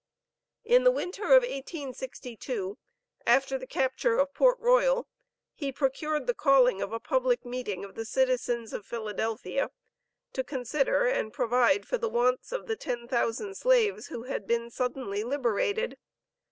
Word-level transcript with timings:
In 0.65 0.83
the 0.83 0.89
winter 0.89 1.25
of 1.25 1.43
1862, 1.43 2.79
after 3.27 3.59
the 3.59 3.67
capture 3.67 4.17
of 4.17 4.33
Port 4.33 4.57
Royal, 4.59 5.07
he 5.53 5.71
procured 5.71 6.25
the 6.25 6.33
calling 6.33 6.81
of 6.81 6.91
a 6.91 6.99
public 6.99 7.45
meeting 7.45 7.85
of 7.85 7.93
the 7.93 8.03
citizens 8.03 8.73
of 8.73 8.83
Philadelphia 8.83 9.69
to 10.33 10.43
consider 10.43 11.05
and 11.05 11.31
provide 11.31 11.87
for 11.87 11.99
the 11.99 12.09
wants 12.09 12.51
of 12.51 12.65
the 12.65 12.75
ten 12.75 13.07
thousand 13.07 13.53
slaves 13.53 14.07
who 14.07 14.23
had 14.23 14.47
been 14.47 14.71
suddenly 14.71 15.23
liberated. 15.23 15.99